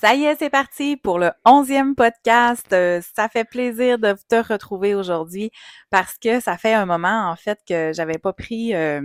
Ça 0.00 0.14
y 0.14 0.24
est, 0.24 0.36
c'est 0.38 0.48
parti 0.48 0.96
pour 0.96 1.18
le 1.18 1.30
onzième 1.44 1.94
podcast. 1.94 2.72
Euh, 2.72 3.02
ça 3.14 3.28
fait 3.28 3.44
plaisir 3.44 3.98
de 3.98 4.16
te 4.30 4.36
retrouver 4.50 4.94
aujourd'hui 4.94 5.50
parce 5.90 6.16
que 6.16 6.40
ça 6.40 6.56
fait 6.56 6.72
un 6.72 6.86
moment, 6.86 7.28
en 7.30 7.36
fait, 7.36 7.58
que 7.68 7.92
j'avais 7.92 8.16
pas 8.16 8.32
pris 8.32 8.74
euh, 8.74 9.02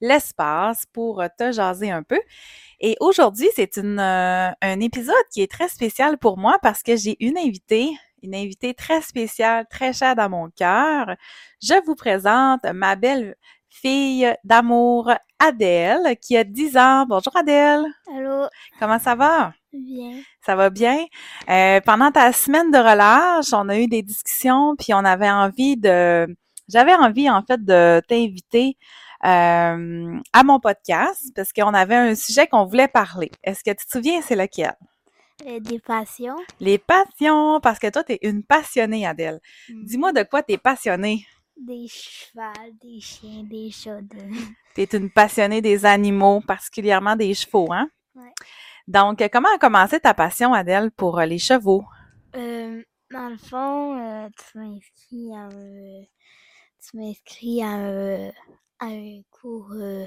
l'espace 0.00 0.86
pour 0.94 1.22
te 1.38 1.52
jaser 1.52 1.90
un 1.90 2.02
peu. 2.02 2.18
Et 2.80 2.96
aujourd'hui, 3.00 3.48
c'est 3.54 3.76
une, 3.76 4.00
euh, 4.00 4.50
un 4.62 4.80
épisode 4.80 5.14
qui 5.30 5.42
est 5.42 5.50
très 5.50 5.68
spécial 5.68 6.16
pour 6.16 6.38
moi 6.38 6.56
parce 6.62 6.82
que 6.82 6.96
j'ai 6.96 7.22
une 7.22 7.36
invitée, 7.36 7.90
une 8.22 8.34
invitée 8.34 8.72
très 8.72 9.02
spéciale, 9.02 9.66
très 9.68 9.92
chère 9.92 10.16
dans 10.16 10.30
mon 10.30 10.48
cœur. 10.48 11.16
Je 11.62 11.74
vous 11.84 11.96
présente 11.96 12.64
ma 12.64 12.96
belle 12.96 13.36
fille 13.68 14.34
d'amour, 14.44 15.12
Adèle, 15.38 16.16
qui 16.18 16.38
a 16.38 16.44
10 16.44 16.78
ans. 16.78 17.04
Bonjour 17.06 17.36
Adèle. 17.36 17.84
Allô. 18.16 18.46
Comment 18.78 18.98
ça 18.98 19.14
va? 19.14 19.52
Bien. 19.72 20.22
Ça 20.44 20.56
va 20.56 20.68
bien? 20.70 21.06
Euh, 21.48 21.80
pendant 21.80 22.10
ta 22.10 22.32
semaine 22.32 22.70
de 22.70 22.78
relâche, 22.78 23.52
on 23.52 23.68
a 23.68 23.78
eu 23.78 23.86
des 23.86 24.02
discussions, 24.02 24.74
puis 24.76 24.92
on 24.94 25.04
avait 25.04 25.30
envie 25.30 25.76
de... 25.76 26.26
J'avais 26.68 26.94
envie, 26.94 27.28
en 27.30 27.42
fait, 27.42 27.64
de 27.64 28.00
t'inviter 28.08 28.76
euh, 29.24 30.18
à 30.32 30.42
mon 30.44 30.60
podcast 30.60 31.32
parce 31.34 31.52
qu'on 31.52 31.74
avait 31.74 31.96
un 31.96 32.14
sujet 32.14 32.46
qu'on 32.46 32.64
voulait 32.64 32.88
parler. 32.88 33.30
Est-ce 33.44 33.62
que 33.64 33.70
tu 33.70 33.84
te 33.86 33.90
souviens, 33.90 34.20
c'est 34.22 34.36
lequel? 34.36 34.74
Euh, 35.46 35.58
des 35.60 35.78
passions. 35.78 36.36
Les 36.60 36.78
passions, 36.78 37.60
parce 37.60 37.78
que 37.78 37.88
toi, 37.90 38.04
tu 38.04 38.12
es 38.12 38.18
une 38.22 38.42
passionnée, 38.44 39.06
Adèle. 39.06 39.40
Mm. 39.68 39.84
Dis-moi 39.84 40.12
de 40.12 40.22
quoi 40.22 40.42
tu 40.42 40.52
es 40.54 40.58
passionnée. 40.58 41.26
Des 41.56 41.86
chevaux, 41.88 42.42
des 42.82 43.00
chiens, 43.00 43.42
des 43.44 43.70
chats. 43.70 44.00
de- 44.00 44.16
Tu 44.74 44.82
es 44.82 44.88
une 44.96 45.10
passionnée 45.10 45.60
des 45.60 45.84
animaux, 45.86 46.40
particulièrement 46.46 47.16
des 47.16 47.34
chevaux, 47.34 47.72
hein? 47.72 47.88
Ouais. 48.14 48.32
Donc, 48.90 49.22
comment 49.32 49.48
a 49.54 49.58
commencé 49.58 50.00
ta 50.00 50.14
passion, 50.14 50.52
Adèle, 50.52 50.90
pour 50.90 51.20
euh, 51.20 51.24
les 51.24 51.38
chevaux? 51.38 51.84
Euh, 52.34 52.82
dans 53.12 53.28
le 53.28 53.36
fond, 53.36 53.96
euh, 53.96 54.28
tu 54.36 54.58
m'inscris 54.58 55.32
à 55.32 55.42
un... 55.44 56.02
Tu 56.82 56.96
m'inscris 56.96 57.62
à 57.62 57.68
un... 57.68 58.28
à 58.80 58.86
un 58.86 59.20
cours... 59.30 59.70
euh, 59.74 60.06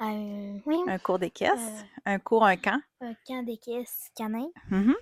un... 0.00 0.58
Oui, 0.66 0.76
Un 0.88 0.98
cours 0.98 1.20
des 1.20 1.30
caisses? 1.30 1.52
Euh. 1.52 1.82
Un 2.14 2.18
cours, 2.18 2.44
un 2.44 2.56
camp? 2.56 2.80
un 3.00 3.14
camp 3.24 3.44
des 3.44 3.58
caisses 3.58 4.10
canin. 4.16 4.48
Mhm. 4.70 4.96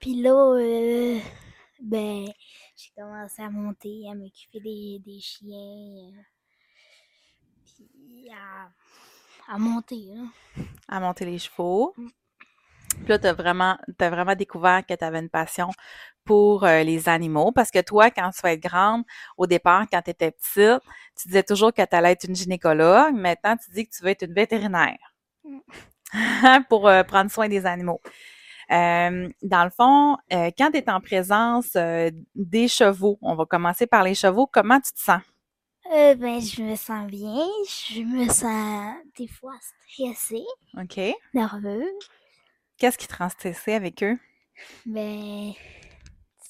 Puis 0.00 0.20
là, 0.20 0.34
euh, 0.34 1.18
ben, 1.80 2.26
j'ai 2.76 2.90
commencé 2.94 3.40
à 3.40 3.48
monter, 3.48 4.02
à 4.10 4.14
m'occuper 4.14 4.60
des, 4.60 5.00
des 5.02 5.18
chiens. 5.20 6.12
euh, 6.12 6.22
puis 7.64 8.28
à, 8.34 8.68
à 9.50 9.58
monter, 9.58 10.06
là. 10.14 10.62
à 10.88 11.00
monter 11.00 11.24
les 11.24 11.38
chevaux. 11.38 11.92
Mm. 11.96 12.08
Puis 12.96 13.08
là, 13.08 13.18
tu 13.18 13.26
as 13.26 13.32
vraiment, 13.32 13.76
vraiment 13.98 14.34
découvert 14.34 14.84
que 14.86 14.94
tu 14.94 15.04
avais 15.04 15.20
une 15.20 15.28
passion 15.28 15.70
pour 16.24 16.64
euh, 16.64 16.82
les 16.82 17.08
animaux. 17.08 17.52
Parce 17.52 17.70
que 17.70 17.80
toi, 17.80 18.10
quand 18.10 18.30
tu 18.30 18.40
vas 18.42 18.52
être 18.52 18.62
grande, 18.62 19.04
au 19.36 19.46
départ, 19.46 19.86
quand 19.90 20.02
tu 20.02 20.10
étais 20.10 20.32
petite, 20.32 20.82
tu 21.20 21.28
disais 21.28 21.42
toujours 21.42 21.72
que 21.72 21.82
tu 21.82 21.96
allais 21.96 22.12
être 22.12 22.24
une 22.24 22.34
gynécologue. 22.34 23.14
Maintenant, 23.14 23.56
tu 23.56 23.70
dis 23.72 23.86
que 23.86 23.90
tu 23.96 24.02
veux 24.02 24.10
être 24.10 24.22
une 24.22 24.34
vétérinaire 24.34 24.98
pour 26.68 26.88
euh, 26.88 27.02
prendre 27.04 27.30
soin 27.30 27.48
des 27.48 27.64
animaux. 27.66 28.00
Euh, 28.70 29.28
dans 29.42 29.64
le 29.64 29.70
fond, 29.70 30.16
quand 30.30 30.70
tu 30.70 30.78
es 30.78 30.90
en 30.90 31.00
présence 31.00 31.76
des 32.36 32.68
chevaux, 32.68 33.18
on 33.20 33.34
va 33.34 33.44
commencer 33.44 33.86
par 33.86 34.04
les 34.04 34.14
chevaux, 34.14 34.46
comment 34.46 34.78
tu 34.80 34.92
te 34.92 35.00
sens? 35.00 35.22
Euh, 35.92 36.14
ben, 36.14 36.40
je 36.40 36.62
me 36.62 36.76
sens 36.76 37.06
bien. 37.08 37.44
Je 37.66 38.02
me 38.02 38.28
sens 38.28 38.94
des 39.18 39.26
fois 39.26 39.54
stressée, 39.60 40.44
OK? 40.78 41.00
nerveuse. 41.34 42.08
Qu'est-ce 42.78 42.96
qui 42.96 43.08
te 43.08 43.16
rend 43.16 43.28
stressé 43.28 43.72
avec 43.72 44.02
eux? 44.04 44.16
Ben, 44.86 45.52
ils 45.52 45.56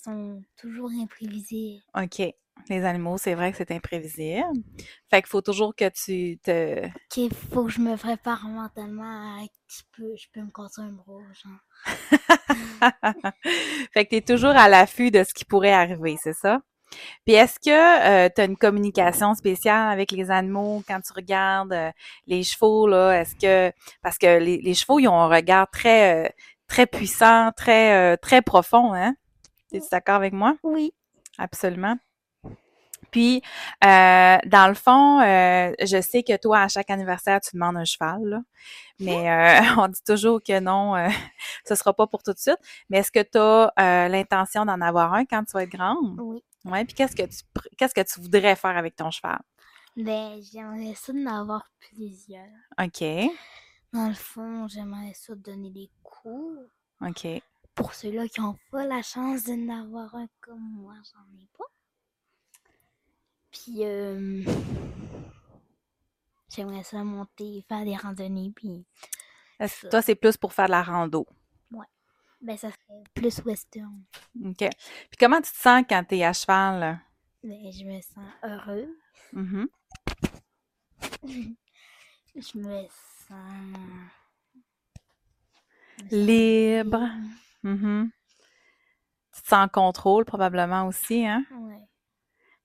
sont 0.05 0.43
toujours 0.59 0.91
imprévisibles. 0.91 1.83
OK. 1.95 2.34
Les 2.69 2.84
animaux, 2.84 3.17
c'est 3.17 3.34
vrai 3.34 3.51
que 3.51 3.56
c'est 3.56 3.71
imprévisible. 3.71 4.45
Fait 5.09 5.23
qu'il 5.23 5.31
faut 5.31 5.41
toujours 5.41 5.75
que 5.75 5.89
tu 5.89 6.39
te... 6.39 6.87
Qu'il 7.09 7.33
faut 7.33 7.65
que 7.65 7.71
je 7.71 7.81
me 7.81 7.97
prépare 7.97 8.47
mentalement 8.47 9.39
à 9.41 9.47
je 9.69 9.83
peux, 9.97 10.15
je 10.17 10.27
peux 10.34 10.43
me 10.43 10.51
casser 10.51 10.83
un 10.83 10.93
bras, 10.93 11.22
genre. 11.33 11.61
fait 13.95 14.05
que 14.05 14.11
tu 14.11 14.17
es 14.17 14.21
toujours 14.21 14.51
à 14.51 14.69
l'affût 14.69 15.11
de 15.11 15.25
ce 15.25 15.33
qui 15.33 15.47
pourrait 15.47 15.72
arriver, 15.72 16.19
c'est 16.22 16.34
ça? 16.34 16.61
Puis 17.25 17.34
est-ce 17.34 17.59
que 17.59 18.28
tu 18.28 18.41
as 18.41 18.45
une 18.45 18.56
communication 18.56 19.34
spéciale 19.34 19.93
avec 19.93 20.12
les 20.12 20.31
animaux 20.31 20.83
quand 20.87 21.01
tu 21.01 21.12
regardes 21.12 21.73
euh, 21.73 21.91
les 22.27 22.43
chevaux, 22.43 22.87
là? 22.87 23.21
Est-ce 23.21 23.34
que... 23.37 23.73
Parce 24.03 24.19
que 24.19 24.39
les, 24.39 24.59
les 24.59 24.75
chevaux, 24.75 24.99
ils 24.99 25.09
ont 25.09 25.19
un 25.19 25.28
regard 25.28 25.71
très, 25.71 26.27
euh, 26.27 26.28
très 26.67 26.87
puissant, 26.87 27.51
très, 27.56 28.15
euh, 28.15 28.17
très 28.17 28.43
profond, 28.43 28.95
hein? 28.95 29.15
Es-tu 29.73 29.87
d'accord 29.91 30.17
avec 30.17 30.33
moi? 30.33 30.56
Oui. 30.62 30.93
Absolument. 31.39 31.97
Puis, 33.10 33.43
euh, 33.84 34.38
dans 34.47 34.69
le 34.69 34.75
fond, 34.75 35.21
euh, 35.21 35.72
je 35.81 36.00
sais 36.00 36.22
que 36.22 36.37
toi, 36.37 36.62
à 36.62 36.69
chaque 36.69 36.91
anniversaire, 36.91 37.41
tu 37.41 37.50
demandes 37.54 37.76
un 37.76 37.84
cheval, 37.84 38.22
là. 38.25 38.41
mais 38.98 39.31
euh, 39.31 39.60
on 39.78 39.88
dit 39.88 40.03
toujours 40.06 40.43
que 40.43 40.60
non, 40.60 40.94
ce 41.66 41.75
sera 41.75 41.93
pas 41.93 42.06
pour 42.06 42.22
tout 42.22 42.32
de 42.32 42.38
suite. 42.38 42.59
Mais 42.88 42.98
est-ce 42.98 43.10
que 43.10 43.22
tu 43.22 43.38
as 43.38 44.09
l'intention 44.09 44.65
d'en 44.65 44.81
avoir 44.81 45.15
un 45.15 45.25
quand 45.25 45.44
tu 45.44 45.53
vas 45.53 45.62
être 45.65 45.71
grande? 45.71 46.21
Oui. 46.21 46.43
Ouais. 46.65 46.84
Puis 46.84 46.94
qu'est-ce 46.94 47.16
que 47.16 47.22
tu 47.22 47.43
qu'est-ce 47.78 47.94
que 47.94 48.03
tu 48.03 48.21
voudrais 48.21 48.54
faire 48.56 48.76
avec 48.76 48.97
ton 48.97 49.10
cheval? 49.10 49.41
Ben, 49.97 50.41
j'aimerais 50.41 50.94
ça 50.94 51.12
d'en 51.12 51.27
avoir 51.27 51.71
plusieurs. 51.78 52.44
OK. 52.78 53.03
Dans 53.92 54.09
le 54.09 54.15
fond, 54.15 54.69
j'aimerais 54.69 55.15
ça 55.15 55.34
donner 55.34 55.71
des 55.71 55.91
cours 56.03 56.62
OK. 57.00 57.27
pour 57.75 57.94
ceux-là 57.94 58.28
qui 58.28 58.41
n'ont 58.41 58.56
pas 58.71 58.87
la 58.87 59.03
chance 59.03 59.44
d'en 59.44 59.69
avoir 59.69 60.15
un 60.15 60.28
comme 60.41 60.60
moi, 60.60 60.94
j'en 61.12 61.38
ai 61.38 61.48
pas. 61.59 61.65
Puis, 63.62 63.84
euh, 63.84 64.43
j'aimerais 66.48 66.82
ça 66.82 67.04
monter, 67.04 67.62
faire 67.69 67.84
des 67.84 67.97
randonnées, 67.97 68.53
puis 68.54 68.87
Ça. 69.60 69.88
toi, 69.88 70.00
c'est 70.00 70.15
plus 70.15 70.38
pour 70.38 70.54
faire 70.54 70.66
de 70.66 70.71
la 70.71 70.82
rando? 70.82 71.26
ben, 72.41 72.56
ça 72.56 72.71
serait 72.71 73.03
plus 73.12 73.43
western. 73.44 74.03
OK. 74.43 74.56
Puis 74.56 75.19
comment 75.19 75.43
tu 75.43 75.53
te 75.53 75.59
sens 75.59 75.84
quand 75.87 76.03
tu 76.04 76.16
es 76.16 76.25
à 76.25 76.32
cheval? 76.32 76.81
là? 76.81 77.00
Ben, 77.43 77.71
je 77.71 77.84
me 77.84 78.00
sens 78.00 78.32
heureuse. 78.43 78.97
Mhm. 79.34 79.69
Je 81.22 82.56
me 82.59 82.87
sens... 82.88 83.38
je 85.98 86.04
me 86.04 86.09
sens 86.09 86.12
Libre. 86.12 87.10
Mhm. 87.62 88.10
Tu 89.34 89.42
te 89.42 89.48
sens 89.48 89.66
en 89.66 89.68
contrôle 89.68 90.24
probablement 90.24 90.86
aussi, 90.86 91.27
hein? 91.27 91.45
Ouais. 91.51 91.90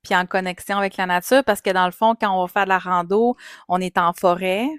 Puis 0.05 0.15
en 0.15 0.25
connexion 0.25 0.77
avec 0.77 0.97
la 0.97 1.07
nature, 1.07 1.43
parce 1.43 1.61
que 1.61 1.71
dans 1.71 1.85
le 1.85 1.91
fond, 1.91 2.15
quand 2.19 2.31
on 2.37 2.41
va 2.41 2.47
faire 2.47 2.63
de 2.65 2.69
la 2.69 2.79
rando, 2.79 3.35
on 3.67 3.81
est 3.81 3.97
en 3.97 4.13
forêt. 4.13 4.69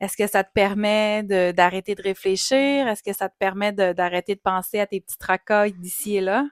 Est-ce 0.00 0.16
que 0.16 0.26
ça 0.26 0.42
te 0.42 0.50
permet 0.52 1.22
d'arrêter 1.52 1.94
de, 1.94 2.02
réfléchir? 2.02 2.88
Est-ce 2.88 3.02
que 3.02 3.12
ça 3.12 3.28
te 3.28 3.36
permet 3.38 3.72
d'arrêter 3.72 4.34
de, 4.34 4.40
penser 4.40 4.80
à 4.80 4.86
tes 4.86 5.00
petits 5.00 5.18
tracas 5.18 5.68
d'ici 5.68 6.16
et 6.16 6.20
là? 6.22 6.46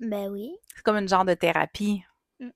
Ben 0.00 0.30
oui. 0.30 0.56
C'est 0.74 0.82
comme 0.82 0.96
une 0.96 1.08
genre 1.08 1.26
de 1.26 1.34
thérapie. 1.34 2.02
Mm. 2.40 2.48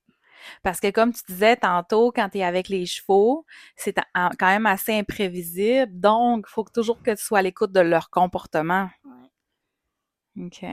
Parce 0.62 0.80
que 0.80 0.90
comme 0.90 1.12
tu 1.12 1.20
disais 1.28 1.56
tantôt, 1.56 2.12
quand 2.12 2.30
tu 2.30 2.38
es 2.38 2.44
avec 2.44 2.70
les 2.70 2.86
chevaux, 2.86 3.44
c'est 3.76 3.94
quand 4.14 4.46
même 4.46 4.64
assez 4.64 4.98
imprévisible. 4.98 6.00
Donc, 6.00 6.46
il 6.48 6.52
faut 6.52 6.64
toujours 6.72 7.02
que 7.02 7.10
tu 7.10 7.22
sois 7.22 7.40
à 7.40 7.42
l'écoute 7.42 7.72
de 7.72 7.80
leur 7.80 8.08
comportement. 8.08 8.88
Ouais. 9.04 10.46
OK. 10.46 10.64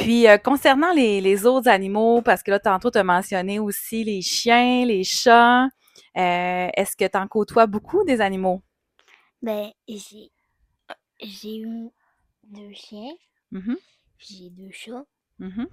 Puis, 0.00 0.26
euh, 0.26 0.38
concernant 0.38 0.92
les, 0.92 1.20
les 1.20 1.46
autres 1.46 1.68
animaux, 1.68 2.22
parce 2.22 2.42
que 2.42 2.50
là, 2.50 2.58
tantôt, 2.58 2.90
tu 2.90 2.98
as 2.98 3.04
mentionné 3.04 3.58
aussi 3.58 4.02
les 4.04 4.22
chiens, 4.22 4.84
les 4.86 5.04
chats. 5.04 5.64
euh, 6.16 6.68
Est-ce 6.74 6.96
que 6.96 7.06
tu 7.06 7.18
en 7.18 7.26
côtoies 7.28 7.66
beaucoup 7.66 8.02
des 8.04 8.20
animaux? 8.20 8.62
Ben, 9.42 9.70
j'ai 9.88 11.58
eu 11.58 11.88
deux 12.44 12.72
chiens, 12.72 13.12
Mhm, 13.52 13.76
j'ai 14.18 14.50
deux 14.50 14.70
chats, 14.70 15.04
mhm. 15.38 15.68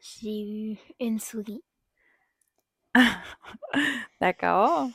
j'ai 0.00 0.42
eu 0.42 0.78
une 1.00 1.18
souris, 1.18 1.62
D'accord. 4.20 4.88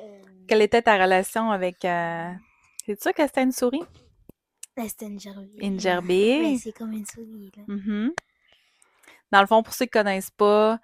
Euh, 0.00 0.22
Quelle 0.46 0.62
était 0.62 0.82
ta 0.82 0.96
relation 1.02 1.50
avec... 1.50 1.76
C'est 1.82 3.00
sûr 3.02 3.12
que 3.14 3.26
c'était 3.26 3.42
une 3.42 3.52
souris? 3.52 3.82
Là, 4.76 4.88
c'était 4.88 5.06
une 5.06 5.20
gerbille. 5.20 5.58
Une 5.60 5.80
gerbille? 5.80 6.42
Ben, 6.42 6.58
c'est 6.58 6.72
comme 6.72 6.92
une 6.92 7.06
souris, 7.06 7.50
là. 7.56 7.62
Mhm. 7.66 8.12
Dans 9.32 9.40
le 9.40 9.46
fond, 9.46 9.62
pour 9.62 9.74
ceux 9.74 9.86
qui 9.86 9.90
connaissent 9.92 10.30
pas, 10.30 10.78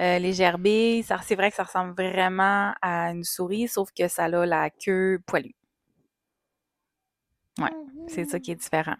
euh, 0.00 0.18
les 0.18 0.32
gerbilles, 0.32 1.02
ça, 1.02 1.18
c'est 1.24 1.34
vrai 1.34 1.50
que 1.50 1.56
ça 1.56 1.64
ressemble 1.64 1.92
vraiment 1.94 2.72
à 2.80 3.10
une 3.10 3.24
souris, 3.24 3.66
sauf 3.68 3.90
que 3.92 4.06
ça 4.08 4.24
a 4.24 4.46
la 4.46 4.70
queue 4.70 5.20
poilue. 5.26 5.54
Ouais, 7.58 7.72
C'est 8.06 8.24
ça 8.24 8.38
qui 8.38 8.52
est 8.52 8.56
différent. 8.56 8.94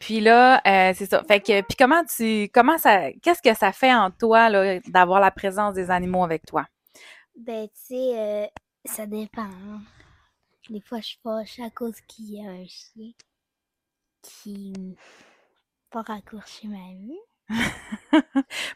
Puis 0.00 0.18
là, 0.18 0.60
euh, 0.66 0.92
c'est 0.96 1.06
ça. 1.06 1.22
Fait 1.22 1.40
que, 1.40 1.60
puis 1.60 1.76
comment 1.78 2.04
tu, 2.04 2.48
comment 2.52 2.76
ça, 2.76 3.12
qu'est-ce 3.22 3.40
que 3.40 3.54
ça 3.54 3.70
fait 3.70 3.94
en 3.94 4.10
toi 4.10 4.48
là, 4.50 4.80
d'avoir 4.88 5.20
la 5.20 5.30
présence 5.30 5.74
des 5.74 5.88
animaux 5.88 6.24
avec 6.24 6.44
toi? 6.44 6.66
Ben, 7.36 7.68
tu 7.68 7.94
sais, 7.94 8.18
euh, 8.18 8.46
ça 8.84 9.06
dépend. 9.06 9.42
hein. 9.42 9.80
Des 10.68 10.80
fois, 10.80 10.98
je 10.98 11.06
suis 11.06 11.18
fâche 11.22 11.60
à 11.60 11.70
cause 11.70 12.00
qu'il 12.08 12.32
y 12.34 12.44
a 12.44 12.50
un 12.50 12.66
chien 12.66 13.12
qui 14.22 14.96
pas 15.90 16.02
raccourci 16.02 16.68
ma 16.68 16.78
vue. 16.98 17.18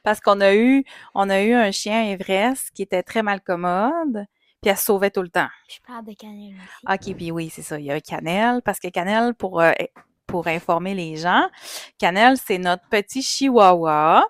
Parce 0.03 0.21
qu'on 0.21 0.41
a 0.41 0.55
eu, 0.55 0.85
on 1.15 1.31
a 1.31 1.43
eu 1.43 1.53
un 1.55 1.71
chien 1.71 2.05
Everest 2.05 2.71
qui 2.75 2.83
était 2.83 3.03
très 3.03 3.23
malcommode, 3.23 4.27
puis 4.61 4.71
elle 4.71 4.77
se 4.77 4.85
sauvait 4.85 5.11
tout 5.11 5.23
le 5.23 5.31
temps. 5.31 5.49
Je 5.69 5.79
parle 5.87 6.05
de 6.05 6.13
cannelle 6.13 6.55
aussi. 6.55 7.11
OK, 7.11 7.17
puis 7.17 7.31
oui, 7.31 7.51
c'est 7.51 7.63
ça. 7.63 7.79
Il 7.79 7.87
y 7.87 7.91
a 7.91 8.01
Canel, 8.01 8.61
parce 8.63 8.79
que 8.79 8.89
Canel, 8.89 9.35
pour, 9.35 9.61
euh, 9.61 9.73
pour 10.27 10.47
informer 10.47 10.95
les 10.95 11.17
gens, 11.17 11.49
Canel, 11.99 12.37
c'est 12.37 12.59
notre 12.59 12.87
petit 12.89 13.23
chihuahua 13.23 14.27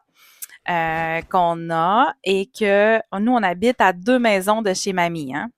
euh, 0.69 1.22
qu'on 1.22 1.70
a 1.70 2.14
et 2.24 2.46
que 2.46 3.00
nous, 3.19 3.32
on 3.32 3.42
habite 3.42 3.80
à 3.80 3.92
deux 3.92 4.19
maisons 4.19 4.62
de 4.62 4.74
chez 4.74 4.92
mamie. 4.92 5.34
Hein? 5.34 5.50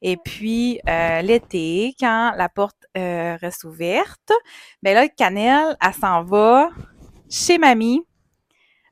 Et 0.00 0.16
puis, 0.16 0.80
euh, 0.88 1.22
l'été, 1.22 1.94
quand 1.98 2.32
la 2.36 2.48
porte 2.48 2.86
euh, 2.96 3.36
reste 3.40 3.64
ouverte, 3.64 4.32
ben 4.82 4.94
là, 4.94 5.08
Canel, 5.08 5.76
elle 5.80 5.94
s'en 5.94 6.24
va 6.24 6.70
chez 7.30 7.58
mamie 7.58 8.02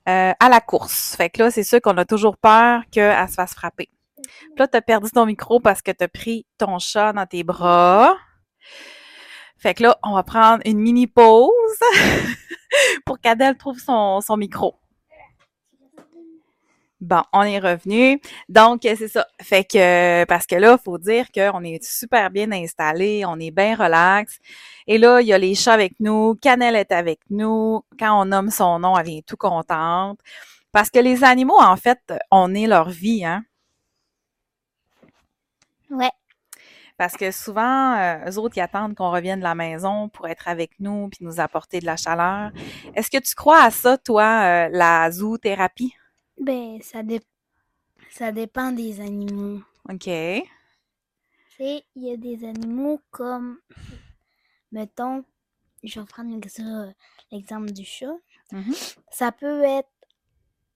euh, 0.08 0.32
à 0.38 0.48
la 0.48 0.60
course. 0.60 1.16
Fait 1.16 1.30
que 1.30 1.42
là, 1.42 1.50
c'est 1.50 1.64
sûr 1.64 1.80
qu'on 1.80 1.96
a 1.98 2.04
toujours 2.04 2.36
peur 2.36 2.82
qu'elle 2.90 3.28
se 3.28 3.34
fasse 3.34 3.54
frapper. 3.54 3.88
Puis 4.22 4.58
là, 4.58 4.68
t'as 4.68 4.80
perdu 4.80 5.10
ton 5.10 5.26
micro 5.26 5.60
parce 5.60 5.82
que 5.82 5.90
t'as 5.90 6.08
pris 6.08 6.46
ton 6.58 6.78
chat 6.78 7.12
dans 7.12 7.26
tes 7.26 7.42
bras. 7.42 8.16
Fait 9.58 9.74
que 9.74 9.82
là, 9.82 9.98
on 10.02 10.14
va 10.14 10.22
prendre 10.22 10.62
une 10.64 10.78
mini 10.78 11.06
pause 11.06 11.50
pour 13.04 13.20
qu'Adèle 13.20 13.56
trouve 13.56 13.78
son 13.78 14.36
micro. 14.36 14.80
Bon, 17.00 17.22
on 17.32 17.42
est 17.42 17.58
revenu. 17.58 18.20
Donc, 18.50 18.80
c'est 18.82 19.08
ça. 19.08 19.26
Fait 19.40 19.64
que, 19.64 20.24
parce 20.26 20.46
que 20.46 20.56
là, 20.56 20.76
faut 20.76 20.98
dire 20.98 21.26
qu'on 21.32 21.64
est 21.64 21.82
super 21.82 22.30
bien 22.30 22.52
installé, 22.52 23.24
on 23.26 23.38
est 23.40 23.50
bien 23.50 23.74
relax. 23.74 24.38
Et 24.86 24.98
là, 24.98 25.20
il 25.22 25.26
y 25.26 25.32
a 25.32 25.38
les 25.38 25.54
chats 25.54 25.72
avec 25.72 25.94
nous, 25.98 26.34
Canel 26.42 26.76
est 26.76 26.92
avec 26.92 27.20
nous. 27.30 27.82
Quand 27.98 28.20
on 28.20 28.26
nomme 28.26 28.50
son 28.50 28.78
nom, 28.78 28.98
elle 28.98 29.06
vient 29.06 29.20
tout 29.26 29.38
contente. 29.38 30.20
Parce 30.72 30.90
que 30.90 30.98
les 30.98 31.24
animaux, 31.24 31.58
en 31.58 31.76
fait, 31.76 32.00
on 32.30 32.54
est 32.54 32.66
leur 32.66 32.90
vie, 32.90 33.24
hein. 33.24 33.44
Ouais. 35.90 36.10
Parce 36.98 37.16
que 37.16 37.30
souvent, 37.30 37.96
euh, 37.96 38.30
eux 38.30 38.38
autres, 38.38 38.58
ils 38.58 38.60
attendent 38.60 38.94
qu'on 38.94 39.10
revienne 39.10 39.38
de 39.38 39.44
la 39.44 39.54
maison 39.54 40.10
pour 40.10 40.28
être 40.28 40.48
avec 40.48 40.72
nous 40.80 41.08
puis 41.08 41.24
nous 41.24 41.40
apporter 41.40 41.80
de 41.80 41.86
la 41.86 41.96
chaleur. 41.96 42.50
Est-ce 42.94 43.10
que 43.10 43.18
tu 43.18 43.34
crois 43.34 43.62
à 43.62 43.70
ça, 43.70 43.96
toi, 43.96 44.42
euh, 44.44 44.68
la 44.70 45.10
zoothérapie? 45.10 45.94
Ben, 46.40 46.80
ça, 46.82 47.02
dé- 47.02 47.20
ça 48.10 48.32
dépend 48.32 48.72
des 48.72 49.00
animaux. 49.00 49.62
OK. 49.88 50.04
Tu 50.04 50.42
sais, 51.56 51.84
il 51.94 52.02
y 52.04 52.10
a 52.12 52.16
des 52.16 52.44
animaux 52.44 53.00
comme, 53.10 53.58
mettons, 54.72 55.24
je 55.82 56.00
vais 56.00 56.06
prendre 56.06 56.34
l'ex- 56.34 56.60
l'exemple 57.30 57.70
du 57.72 57.84
chat. 57.84 58.16
Mhm. 58.52 58.74
Ça 59.10 59.32
peut 59.32 59.62
être 59.62 59.90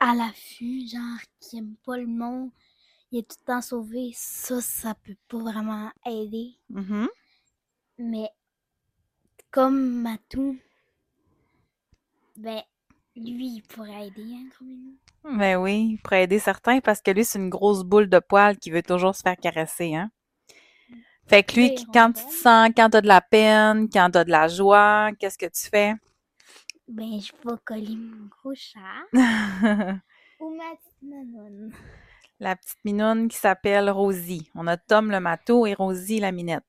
à 0.01 0.15
l'affût, 0.15 0.87
genre, 0.87 1.19
qui 1.41 1.59
aime 1.59 1.77
pas 1.85 1.97
le 1.97 2.07
monde. 2.07 2.51
Il 3.11 3.19
est 3.21 3.29
tout 3.31 3.37
le 3.41 3.47
temps 3.47 3.63
sauvé. 3.63 4.13
Ça, 4.15 4.61
ça 4.61 4.95
peut 4.95 5.17
pas 5.29 5.39
vraiment 5.39 5.91
aider. 6.05 6.59
Mhm. 6.69 7.09
Mais 7.99 8.29
comme 9.51 10.03
Matou, 10.03 10.59
ben, 12.37 12.63
lui, 13.17 13.57
il 13.57 13.63
pourrait 13.63 14.09
aider, 14.09 14.27
hein, 14.35 14.49
comme 14.59 14.69
nous. 14.69 15.39
Ben 15.39 15.57
oui, 15.57 15.99
pour 16.03 16.15
aider 16.15 16.39
certains, 16.39 16.81
parce 16.81 17.01
que 17.01 17.11
lui, 17.11 17.25
c'est 17.25 17.39
une 17.39 17.49
grosse 17.49 17.83
boule 17.85 18.09
de 18.09 18.19
poils 18.19 18.59
qui 18.59 18.71
veut 18.71 18.83
toujours 18.83 19.15
se 19.15 19.23
faire 19.23 19.37
caresser, 19.37 19.95
hein. 19.95 20.11
Fait 21.27 21.43
que 21.43 21.55
lui, 21.55 21.75
quand 21.93 22.13
tu 22.13 22.25
te 22.25 22.33
sens, 22.33 22.69
quand 22.77 22.91
t'as 22.91 23.01
de 23.01 23.09
la 23.09 23.23
peine, 23.23 23.89
quand 23.89 24.11
t'as 24.11 24.25
de 24.25 24.31
la 24.31 24.47
joie, 24.47 25.11
qu'est-ce 25.19 25.39
que 25.39 25.47
tu 25.47 25.71
fais? 25.71 25.95
Ben, 26.87 27.19
je 27.19 27.33
vais 27.33 27.57
coller 27.65 27.97
mon 27.97 28.27
gros 28.27 28.55
chat 28.55 29.07
ou 30.41 30.55
ma 30.55 30.77
petite 30.77 31.03
manone. 31.03 31.73
la 32.41 32.57
petite 32.57 32.85
minoune 32.85 33.29
qui 33.29 33.39
s'appelle 33.39 33.89
Rosie. 33.89 34.51
On 34.55 34.67
a 34.67 34.77
Tom 34.77 35.11
le 35.11 35.19
matou 35.19 35.65
et 35.65 35.73
Rosie 35.73 36.21
la 36.21 36.31
minette. 36.31 36.63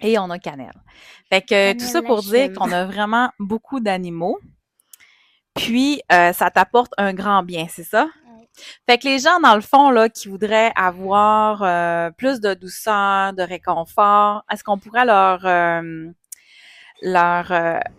Et 0.00 0.18
on 0.18 0.28
a 0.30 0.40
Cannelle. 0.40 0.82
Fait 1.28 1.42
que 1.42 1.72
tout 1.74 1.84
ça 1.84 2.02
pour 2.02 2.20
dire 2.20 2.52
qu'on 2.52 2.72
a 2.72 2.84
vraiment 2.84 3.30
beaucoup 3.38 3.78
d'animaux. 3.78 4.40
Puis, 5.54 6.02
euh, 6.12 6.32
ça 6.32 6.50
t'apporte 6.50 6.92
un 6.98 7.14
grand 7.14 7.42
bien, 7.42 7.66
c'est 7.68 7.84
ça? 7.84 8.04
Ouais. 8.04 8.48
Fait 8.86 8.98
que 8.98 9.04
les 9.04 9.18
gens, 9.18 9.38
dans 9.40 9.54
le 9.54 9.60
fond, 9.60 9.90
là, 9.90 10.08
qui 10.08 10.28
voudraient 10.28 10.72
avoir 10.76 11.62
euh, 11.62 12.10
plus 12.10 12.40
de 12.40 12.54
douceur, 12.54 13.32
de 13.32 13.42
réconfort, 13.42 14.44
est-ce 14.50 14.64
qu'on 14.64 14.78
pourrait 14.78 15.04
leur, 15.04 15.44
euh, 15.46 16.10
leur 17.02 17.52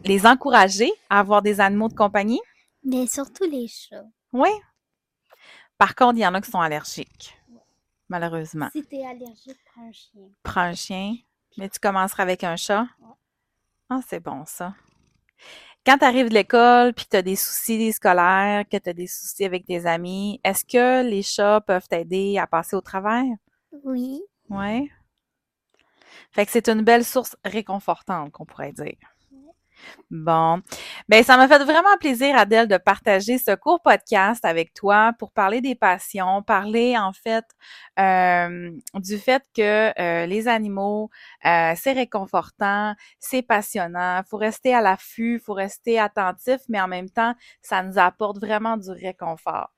les 0.03 0.25
encourager 0.25 0.91
à 1.09 1.19
avoir 1.19 1.41
des 1.41 1.61
animaux 1.61 1.89
de 1.89 1.93
compagnie? 1.95 2.41
Mais 2.83 3.07
surtout 3.07 3.45
les 3.45 3.67
chats. 3.67 4.05
Oui. 4.33 4.49
Par 5.77 5.95
contre, 5.95 6.17
il 6.17 6.21
y 6.21 6.27
en 6.27 6.33
a 6.33 6.41
qui 6.41 6.51
sont 6.51 6.61
allergiques, 6.61 7.37
malheureusement. 8.07 8.69
Si 8.71 8.83
t'es 8.85 9.05
allergique, 9.05 9.57
prends 9.65 9.87
un 9.87 9.91
chien. 9.91 10.21
Prends 10.43 10.61
un 10.61 10.73
chien, 10.73 11.15
mais 11.57 11.67
tu 11.69 11.79
commenceras 11.79 12.23
avec 12.23 12.43
un 12.43 12.55
chat? 12.55 12.87
Ouais. 12.99 13.15
Ah, 13.89 13.99
c'est 14.07 14.21
bon, 14.21 14.45
ça. 14.45 14.73
Quand 15.85 15.99
tu 15.99 16.05
arrives 16.05 16.29
de 16.29 16.33
l'école 16.33 16.93
puis 16.93 17.05
que 17.05 17.11
tu 17.11 17.17
as 17.17 17.21
des 17.21 17.35
soucis 17.35 17.93
scolaires, 17.93 18.63
que 18.69 18.77
tu 18.77 18.89
as 18.89 18.93
des 18.93 19.05
soucis 19.07 19.45
avec 19.45 19.65
tes 19.65 19.85
amis, 19.85 20.39
est-ce 20.43 20.65
que 20.65 21.07
les 21.07 21.21
chats 21.21 21.61
peuvent 21.61 21.87
t'aider 21.87 22.37
à 22.39 22.47
passer 22.47 22.75
au 22.75 22.81
travers? 22.81 23.23
Oui. 23.83 24.23
Ouais. 24.49 24.89
Fait 26.31 26.45
que 26.45 26.51
c'est 26.51 26.69
une 26.69 26.81
belle 26.81 27.05
source 27.05 27.35
réconfortante, 27.45 28.31
qu'on 28.31 28.45
pourrait 28.45 28.73
dire. 28.73 28.97
Bon. 30.11 30.61
Ben, 31.09 31.23
ça 31.23 31.37
m'a 31.37 31.47
fait 31.47 31.63
vraiment 31.63 31.97
plaisir, 31.99 32.37
Adèle, 32.37 32.67
de 32.67 32.77
partager 32.77 33.37
ce 33.37 33.55
court 33.55 33.81
podcast 33.81 34.45
avec 34.45 34.73
toi 34.73 35.13
pour 35.19 35.31
parler 35.31 35.61
des 35.61 35.75
passions, 35.75 36.41
parler, 36.43 36.97
en 36.97 37.11
fait, 37.13 37.45
euh, 37.99 38.71
du 38.93 39.17
fait 39.17 39.43
que 39.55 39.91
euh, 39.99 40.25
les 40.25 40.47
animaux, 40.47 41.09
euh, 41.45 41.73
c'est 41.75 41.93
réconfortant, 41.93 42.95
c'est 43.19 43.41
passionnant, 43.41 44.21
faut 44.29 44.37
rester 44.37 44.73
à 44.73 44.81
l'affût, 44.81 45.39
faut 45.43 45.53
rester 45.53 45.99
attentif, 45.99 46.59
mais 46.69 46.79
en 46.81 46.87
même 46.87 47.09
temps, 47.09 47.33
ça 47.61 47.83
nous 47.83 47.97
apporte 47.99 48.39
vraiment 48.39 48.77
du 48.77 48.89
réconfort. 48.91 49.74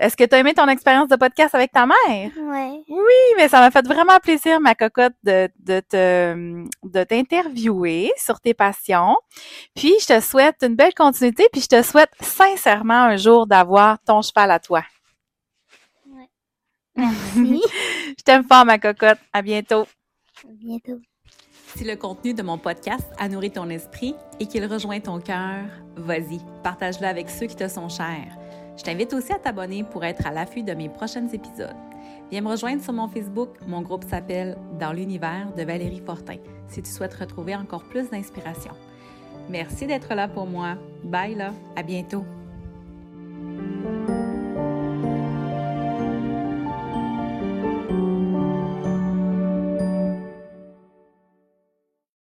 Est-ce 0.00 0.16
que 0.16 0.24
tu 0.24 0.34
as 0.34 0.38
aimé 0.38 0.54
ton 0.54 0.66
expérience 0.66 1.08
de 1.08 1.16
podcast 1.16 1.54
avec 1.54 1.72
ta 1.72 1.84
mère? 1.84 2.30
Ouais. 2.38 2.82
Oui, 2.88 3.34
mais 3.36 3.48
ça 3.48 3.60
m'a 3.60 3.70
fait 3.70 3.86
vraiment 3.86 4.18
plaisir, 4.18 4.58
ma 4.58 4.74
cocotte, 4.74 5.12
de, 5.22 5.50
de 5.58 5.80
te, 5.80 6.64
de 6.88 7.04
t'interviewer 7.04 8.10
sur 8.16 8.40
tes 8.40 8.54
passions. 8.54 9.18
Puis, 9.74 9.92
je 10.00 10.06
te 10.06 10.20
souhaite 10.20 10.56
une 10.62 10.74
belle 10.74 10.94
continuité, 10.94 11.48
puis 11.52 11.60
je 11.60 11.66
te 11.66 11.82
souhaite 11.82 12.10
sincèrement 12.22 12.94
un 12.94 13.16
jour 13.18 13.46
d'avoir 13.46 13.98
ton 14.00 14.22
cheval 14.22 14.50
à 14.50 14.58
toi. 14.58 14.82
Merci. 16.96 17.62
Je 18.18 18.22
t'aime 18.24 18.44
fort, 18.44 18.64
ma 18.64 18.78
cocotte. 18.78 19.18
À 19.32 19.42
bientôt. 19.42 19.86
À 20.44 20.52
bientôt. 20.52 21.00
Si 21.76 21.84
le 21.84 21.94
contenu 21.94 22.34
de 22.34 22.42
mon 22.42 22.58
podcast 22.58 23.06
a 23.18 23.28
nourri 23.28 23.52
ton 23.52 23.70
esprit 23.70 24.14
et 24.40 24.46
qu'il 24.46 24.66
rejoint 24.66 24.98
ton 25.00 25.20
cœur, 25.20 25.64
vas-y, 25.96 26.40
partage-le 26.64 27.06
avec 27.06 27.30
ceux 27.30 27.46
qui 27.46 27.54
te 27.54 27.68
sont 27.68 27.88
chers. 27.88 28.36
Je 28.80 28.84
t'invite 28.86 29.12
aussi 29.12 29.30
à 29.30 29.38
t'abonner 29.38 29.84
pour 29.84 30.04
être 30.04 30.26
à 30.26 30.30
l'affût 30.30 30.62
de 30.62 30.72
mes 30.72 30.88
prochains 30.88 31.28
épisodes. 31.28 31.76
Viens 32.30 32.40
me 32.40 32.48
rejoindre 32.48 32.82
sur 32.82 32.94
mon 32.94 33.08
Facebook. 33.08 33.50
Mon 33.66 33.82
groupe 33.82 34.04
s'appelle 34.04 34.56
Dans 34.78 34.94
l'univers 34.94 35.52
de 35.54 35.64
Valérie 35.64 36.00
Fortin 36.00 36.38
si 36.66 36.80
tu 36.80 36.90
souhaites 36.90 37.12
retrouver 37.12 37.54
encore 37.54 37.84
plus 37.84 38.08
d'inspiration. 38.08 38.72
Merci 39.50 39.86
d'être 39.86 40.14
là 40.14 40.28
pour 40.28 40.46
moi. 40.46 40.76
Bye 41.04 41.34
là, 41.34 41.52
à 41.76 41.82
bientôt. 41.82 42.24